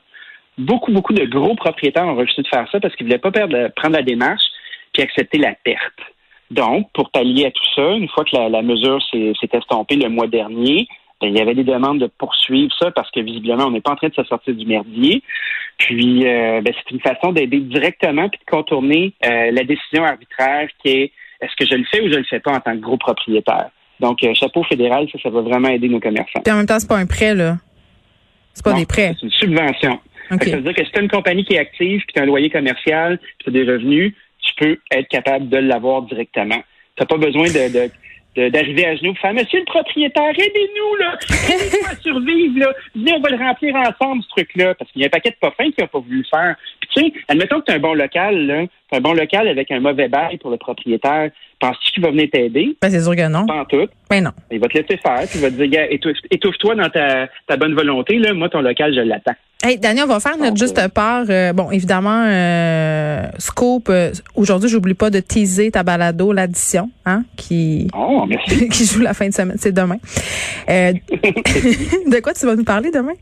Beaucoup, 0.58 0.92
beaucoup 0.92 1.14
de 1.14 1.24
gros 1.24 1.54
propriétaires 1.56 2.06
ont 2.06 2.14
refusé 2.14 2.42
de 2.42 2.48
faire 2.48 2.68
ça 2.70 2.78
parce 2.78 2.94
qu'ils 2.94 3.06
ne 3.06 3.10
voulaient 3.10 3.18
pas 3.18 3.32
perdre, 3.32 3.68
prendre 3.74 3.96
la 3.96 4.02
démarche 4.02 4.44
puis 4.92 5.02
accepter 5.02 5.38
la 5.38 5.54
perte. 5.64 5.98
Donc, 6.52 6.88
pour 6.92 7.10
pallier 7.10 7.46
à 7.46 7.50
tout 7.50 7.64
ça, 7.74 7.88
une 7.92 8.08
fois 8.08 8.24
que 8.24 8.36
la, 8.36 8.50
la 8.50 8.62
mesure 8.62 9.02
s'est 9.10 9.48
estompée 9.52 9.96
le 9.96 10.10
mois 10.10 10.26
dernier, 10.26 10.86
ben, 11.20 11.28
il 11.28 11.38
y 11.38 11.40
avait 11.40 11.54
des 11.54 11.64
demandes 11.64 11.98
de 11.98 12.08
poursuivre 12.18 12.70
ça 12.78 12.90
parce 12.90 13.10
que 13.10 13.20
visiblement, 13.20 13.66
on 13.66 13.70
n'est 13.70 13.80
pas 13.80 13.92
en 13.92 13.96
train 13.96 14.08
de 14.08 14.14
se 14.14 14.24
sortir 14.24 14.54
du 14.54 14.66
merdier. 14.66 15.22
Puis, 15.78 16.26
euh, 16.26 16.60
ben, 16.60 16.74
c'est 16.76 16.94
une 16.94 17.00
façon 17.00 17.32
d'aider 17.32 17.60
directement 17.60 18.28
puis 18.28 18.38
de 18.38 18.50
contourner 18.50 19.14
euh, 19.24 19.50
la 19.50 19.64
décision 19.64 20.04
arbitraire 20.04 20.68
qui 20.82 20.90
est 20.90 21.12
est-ce 21.40 21.56
que 21.56 21.64
je 21.64 21.74
le 21.74 21.84
fais 21.90 22.00
ou 22.02 22.12
je 22.12 22.18
le 22.18 22.24
fais 22.24 22.38
pas 22.38 22.52
en 22.52 22.60
tant 22.60 22.72
que 22.72 22.80
gros 22.80 22.98
propriétaire? 22.98 23.70
Donc, 23.98 24.22
euh, 24.22 24.34
chapeau 24.34 24.62
fédéral, 24.64 25.08
ça, 25.10 25.18
ça 25.22 25.30
va 25.30 25.40
vraiment 25.40 25.68
aider 25.68 25.88
nos 25.88 26.00
commerçants. 26.00 26.40
Puis 26.44 26.52
en 26.52 26.58
même 26.58 26.66
temps, 26.66 26.78
c'est 26.78 26.88
pas 26.88 26.98
un 26.98 27.06
prêt, 27.06 27.34
là. 27.34 27.56
C'est 28.52 28.64
pas 28.64 28.72
Non, 28.72 28.78
des 28.78 28.86
prêts. 28.86 29.14
C'est 29.18 29.26
une 29.26 29.32
subvention. 29.32 30.00
Ça 30.28 30.36
veut 30.36 30.62
dire 30.62 30.74
que 30.74 30.84
si 30.84 30.90
tu 30.90 30.98
as 30.98 31.02
une 31.02 31.10
compagnie 31.10 31.44
qui 31.44 31.54
est 31.54 31.58
active, 31.58 32.00
puis 32.00 32.14
tu 32.14 32.20
as 32.20 32.22
un 32.22 32.26
loyer 32.26 32.50
commercial, 32.50 33.18
puis 33.18 33.36
tu 33.44 33.50
as 33.50 33.52
des 33.52 33.70
revenus, 33.70 34.14
tu 34.62 34.76
peux 34.76 34.80
être 34.90 35.08
capable 35.08 35.48
de 35.48 35.56
l'avoir 35.58 36.02
directement. 36.02 36.62
Tu 36.96 37.02
n'as 37.02 37.06
pas 37.06 37.16
besoin 37.16 37.46
d'arriver 37.50 38.86
à 38.86 38.96
genoux 38.96 39.12
pour 39.12 39.20
faire 39.20 39.34
Monsieur 39.34 39.60
le 39.60 39.64
propriétaire, 39.64 40.30
aidez-nous, 40.30 40.96
là! 40.96 41.18
Aidez-nous 41.48 41.86
à 41.90 41.96
survivre, 41.96 42.58
là! 42.58 42.72
Venez, 42.94 43.12
on 43.14 43.20
va 43.20 43.30
le 43.30 43.36
remplir 43.36 43.74
ensemble, 43.76 44.22
ce 44.22 44.28
truc-là. 44.30 44.74
Parce 44.74 44.90
qu'il 44.92 45.02
y 45.02 45.04
a 45.04 45.06
un 45.06 45.10
paquet 45.10 45.30
de 45.30 45.36
pas 45.36 45.50
fins 45.52 45.70
qui 45.70 45.80
n'ont 45.80 45.86
pas 45.86 45.98
voulu 45.98 46.18
le 46.18 46.24
faire. 46.24 46.56
Puis 46.80 46.90
tu 46.94 47.02
sais, 47.02 47.24
admettons 47.28 47.60
que 47.60 47.66
tu 47.66 47.72
as 47.72 47.76
un 47.76 47.80
bon 47.80 47.94
local, 47.94 48.46
là, 48.46 48.64
un 48.92 49.00
bon 49.00 49.14
local 49.14 49.48
avec 49.48 49.70
un 49.70 49.80
mauvais 49.80 50.08
bail 50.08 50.36
pour 50.38 50.50
le 50.50 50.58
propriétaire. 50.58 51.30
Penses-tu 51.62 51.92
qu'il 51.92 52.02
va 52.02 52.10
venir 52.10 52.26
t'aider? 52.32 52.76
Ben, 52.82 52.90
c'est 52.90 53.00
sûr 53.02 53.14
que 53.14 53.28
non. 53.28 53.46
Pas 53.46 53.60
en 53.60 53.64
tout. 53.64 53.86
Ben 54.10 54.24
non. 54.24 54.32
Il 54.50 54.58
va 54.58 54.66
te 54.66 54.76
laisser 54.76 54.96
faire, 54.96 55.20
puis 55.28 55.36
il 55.38 55.40
va 55.42 55.48
te 55.50 55.54
dire, 55.54 55.68
Gars, 55.68 55.86
étouffe- 55.86 56.26
étouffe-toi 56.28 56.74
dans 56.74 56.88
ta, 56.90 57.28
ta 57.46 57.56
bonne 57.56 57.74
volonté, 57.74 58.18
là. 58.18 58.34
Moi, 58.34 58.48
ton 58.48 58.60
local, 58.62 58.92
je 58.92 59.00
l'attends. 59.00 59.34
Hey, 59.62 59.78
Daniel, 59.78 60.06
on 60.06 60.08
va 60.08 60.18
faire 60.18 60.36
notre 60.36 60.56
juste 60.56 60.88
part. 60.92 61.24
Euh, 61.30 61.52
bon, 61.52 61.70
évidemment, 61.70 62.24
euh, 62.26 63.22
Scoop, 63.38 63.88
euh, 63.90 64.10
aujourd'hui, 64.34 64.68
j'oublie 64.68 64.94
pas 64.94 65.08
de 65.08 65.20
teaser 65.20 65.70
ta 65.70 65.84
balado, 65.84 66.32
l'addition, 66.32 66.90
hein, 67.06 67.22
qui, 67.36 67.86
Oh, 67.96 68.24
merci. 68.28 68.68
qui 68.70 68.84
joue 68.84 69.00
la 69.00 69.14
fin 69.14 69.28
de 69.28 69.32
semaine. 69.32 69.56
C'est 69.60 69.70
demain. 69.70 69.98
Euh, 70.68 70.92
de 71.12 72.20
quoi 72.20 72.34
tu 72.34 72.44
vas 72.44 72.56
nous 72.56 72.64
parler 72.64 72.90
demain? 72.90 73.12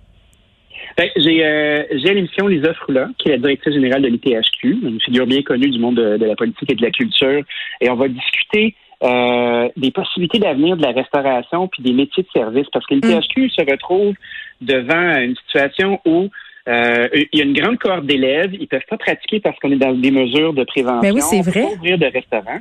Ben, 0.96 1.08
j'ai 1.16 1.44
euh, 1.44 1.84
j'ai 1.92 2.10
à 2.10 2.14
l'émission 2.14 2.46
Lisa 2.46 2.74
Froula, 2.74 3.08
qui 3.18 3.28
est 3.28 3.32
la 3.32 3.38
directrice 3.38 3.74
générale 3.74 4.02
de 4.02 4.08
l'ITHQ, 4.08 4.78
une 4.82 5.00
figure 5.00 5.26
bien 5.26 5.42
connue 5.42 5.70
du 5.70 5.78
monde 5.78 5.96
de, 5.96 6.16
de 6.16 6.24
la 6.26 6.36
politique 6.36 6.70
et 6.70 6.74
de 6.74 6.82
la 6.82 6.90
culture. 6.90 7.42
Et 7.80 7.90
on 7.90 7.94
va 7.94 8.08
discuter 8.08 8.74
euh, 9.02 9.68
des 9.76 9.90
possibilités 9.90 10.38
d'avenir 10.38 10.76
de 10.76 10.82
la 10.82 10.92
restauration 10.92 11.68
puis 11.68 11.82
des 11.82 11.92
métiers 11.92 12.22
de 12.22 12.28
service. 12.32 12.66
Parce 12.72 12.86
que 12.86 12.94
l'ITHQ 12.94 13.50
se 13.50 13.70
retrouve 13.70 14.14
devant 14.60 15.18
une 15.18 15.36
situation 15.36 16.00
où 16.04 16.28
euh, 16.70 17.08
il 17.32 17.38
y 17.38 17.42
a 17.42 17.44
une 17.44 17.52
grande 17.52 17.78
cohorte 17.78 18.06
d'élèves, 18.06 18.52
ils 18.58 18.68
peuvent 18.68 18.80
pas 18.88 18.96
pratiquer 18.96 19.40
parce 19.40 19.58
qu'on 19.58 19.72
est 19.72 19.76
dans 19.76 19.92
des 19.92 20.10
mesures 20.10 20.52
de 20.52 20.64
prévention. 20.64 21.00
Ben 21.00 21.12
oui, 21.14 21.20
c'est 21.22 21.38
On 21.38 21.42
peut 21.44 21.50
vrai. 21.50 21.62
pas 21.62 21.72
ouvrir 21.72 21.98
de 21.98 22.06
restaurant. 22.06 22.58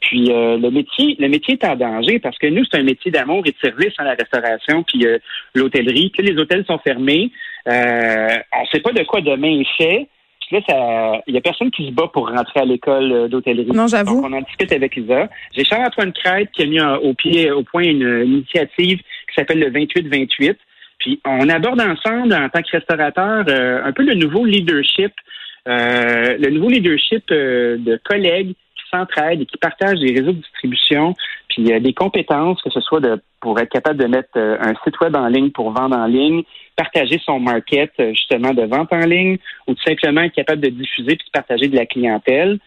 Puis 0.00 0.32
euh, 0.32 0.58
le 0.58 0.70
métier, 0.70 1.16
le 1.20 1.28
métier 1.28 1.54
est 1.54 1.64
en 1.64 1.76
danger 1.76 2.18
parce 2.18 2.36
que 2.38 2.48
nous, 2.48 2.64
c'est 2.70 2.78
un 2.78 2.82
métier 2.82 3.10
d'amour 3.12 3.42
et 3.46 3.50
de 3.52 3.56
service 3.62 3.92
à 3.98 4.04
la 4.04 4.14
restauration 4.14 4.82
puis 4.82 5.06
euh, 5.06 5.18
l'hôtellerie. 5.54 6.10
Tu 6.10 6.24
sais, 6.24 6.32
les 6.32 6.38
hôtels 6.40 6.64
sont 6.66 6.78
fermés. 6.78 7.30
Euh, 7.68 8.28
on 8.60 8.66
sait 8.66 8.80
pas 8.80 8.92
de 8.92 9.02
quoi 9.04 9.20
demain 9.20 9.60
est 9.60 9.76
fait. 9.76 10.08
Puis 10.48 10.56
là, 10.68 11.20
il 11.28 11.34
y 11.34 11.38
a 11.38 11.40
personne 11.40 11.70
qui 11.70 11.86
se 11.86 11.92
bat 11.92 12.08
pour 12.12 12.28
rentrer 12.28 12.60
à 12.60 12.64
l'école 12.64 13.12
euh, 13.12 13.28
d'hôtellerie. 13.28 13.70
Non, 13.72 13.86
j'avoue. 13.86 14.20
Donc, 14.22 14.30
on 14.30 14.36
en 14.36 14.40
discute 14.40 14.72
avec 14.72 14.96
Lisa. 14.96 15.28
J'ai 15.56 15.64
Charles-Antoine 15.64 16.12
Crête 16.12 16.50
qui 16.52 16.62
a 16.62 16.66
mis 16.66 16.80
en- 16.80 16.96
au 16.96 17.14
pied, 17.14 17.50
au 17.52 17.62
point 17.62 17.84
une, 17.84 18.02
une 18.02 18.32
initiative 18.38 18.98
qui 18.98 19.34
s'appelle 19.36 19.60
le 19.60 19.70
28-28. 19.70 20.56
Puis 21.02 21.20
on 21.24 21.48
aborde 21.48 21.80
ensemble, 21.80 22.32
en 22.32 22.48
tant 22.48 22.62
que 22.62 22.70
restaurateur, 22.70 23.44
euh, 23.48 23.82
un 23.84 23.92
peu 23.92 24.04
le 24.04 24.14
nouveau 24.14 24.44
leadership, 24.44 25.12
euh, 25.66 26.36
le 26.38 26.50
nouveau 26.50 26.68
leadership 26.68 27.24
euh, 27.32 27.76
de 27.76 28.00
collègues 28.04 28.50
qui 28.50 28.82
s'entraident 28.88 29.42
et 29.42 29.46
qui 29.46 29.58
partagent 29.58 29.98
des 29.98 30.14
réseaux 30.14 30.30
de 30.30 30.38
distribution, 30.38 31.14
puis 31.48 31.72
euh, 31.72 31.80
des 31.80 31.92
compétences, 31.92 32.62
que 32.62 32.70
ce 32.70 32.80
soit 32.80 33.00
de 33.00 33.20
pour 33.40 33.58
être 33.58 33.70
capable 33.70 33.98
de 33.98 34.06
mettre 34.06 34.30
euh, 34.36 34.56
un 34.60 34.74
site 34.84 35.00
web 35.00 35.16
en 35.16 35.26
ligne 35.26 35.50
pour 35.50 35.72
vendre 35.72 35.96
en 35.96 36.06
ligne, 36.06 36.44
partager 36.76 37.20
son 37.24 37.40
market 37.40 37.90
euh, 37.98 38.10
justement 38.10 38.54
de 38.54 38.62
vente 38.62 38.92
en 38.92 39.04
ligne, 39.04 39.38
ou 39.66 39.74
tout 39.74 39.82
simplement 39.82 40.20
être 40.20 40.34
capable 40.34 40.60
de 40.60 40.68
diffuser 40.68 41.16
puis 41.16 41.26
de 41.26 41.32
partager 41.32 41.66
de 41.66 41.74
la 41.74 41.86
clientèle. 41.86 42.60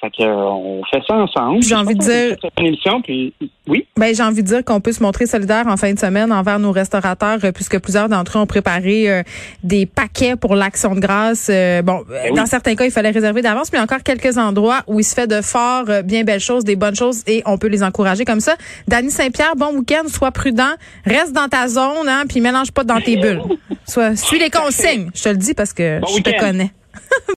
Fait 0.00 0.10
que, 0.10 0.22
euh, 0.22 0.32
on 0.32 0.82
fait 0.84 1.00
ça 1.08 1.14
ensemble. 1.14 1.60
J'ai 1.60 1.74
envie 1.74 1.96
de 1.96 2.00
dire- 2.00 2.36
une 2.60 2.66
émission, 2.66 3.02
puis 3.02 3.34
oui? 3.66 3.84
Ben, 3.96 4.14
j'ai 4.14 4.22
envie 4.22 4.42
de 4.44 4.46
dire 4.46 4.64
qu'on 4.64 4.80
peut 4.80 4.92
se 4.92 5.02
montrer 5.02 5.26
solidaire 5.26 5.66
en 5.66 5.76
fin 5.76 5.92
de 5.92 5.98
semaine 5.98 6.30
envers 6.30 6.60
nos 6.60 6.70
restaurateurs, 6.70 7.38
euh, 7.42 7.50
puisque 7.50 7.80
plusieurs 7.80 8.08
d'entre 8.08 8.38
eux 8.38 8.40
ont 8.40 8.46
préparé 8.46 9.10
euh, 9.10 9.22
des 9.64 9.86
paquets 9.86 10.36
pour 10.36 10.54
l'action 10.54 10.94
de 10.94 11.00
grâce. 11.00 11.48
Euh, 11.50 11.82
bon, 11.82 12.04
oui. 12.08 12.36
dans 12.36 12.46
certains 12.46 12.76
cas, 12.76 12.84
il 12.84 12.92
fallait 12.92 13.10
réserver 13.10 13.42
d'avance, 13.42 13.72
mais 13.72 13.80
encore 13.80 14.04
quelques 14.04 14.38
endroits 14.38 14.82
où 14.86 15.00
il 15.00 15.04
se 15.04 15.14
fait 15.16 15.26
de 15.26 15.40
fort 15.42 15.86
euh, 15.88 16.02
bien 16.02 16.22
belles 16.22 16.38
choses, 16.38 16.62
des 16.62 16.76
bonnes 16.76 16.94
choses, 16.96 17.24
et 17.26 17.42
on 17.44 17.58
peut 17.58 17.66
les 17.68 17.82
encourager 17.82 18.24
comme 18.24 18.40
ça. 18.40 18.54
Dany 18.86 19.10
Saint-Pierre, 19.10 19.56
bon 19.56 19.76
week-end, 19.78 20.06
sois 20.06 20.30
prudent, 20.30 20.74
reste 21.04 21.32
dans 21.32 21.48
ta 21.48 21.66
zone, 21.66 22.08
hein, 22.08 22.22
puis 22.28 22.40
mélange 22.40 22.70
pas 22.70 22.84
dans 22.84 23.00
tes 23.00 23.16
bulles. 23.16 23.42
Sois, 23.84 24.14
suis 24.16 24.38
les 24.38 24.50
consignes, 24.50 25.10
je 25.14 25.22
te 25.24 25.28
le 25.30 25.36
dis 25.38 25.54
parce 25.54 25.72
que 25.72 25.98
Bon 26.00 26.06
je 26.16 26.22
te 26.22 26.38
connais. 26.38 26.70